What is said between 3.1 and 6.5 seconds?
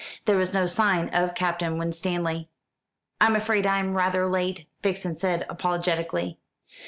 "I'm afraid I'm rather late," Vixen said apologetically.